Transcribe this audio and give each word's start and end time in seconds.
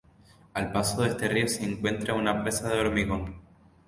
Al 0.55 0.71
paso 0.71 1.03
de 1.03 1.09
este 1.09 1.27
río 1.27 1.47
se 1.47 1.63
encuentra 1.63 2.15
una 2.15 2.41
presa 2.41 2.69
de 2.69 2.79
hormigón. 2.79 3.39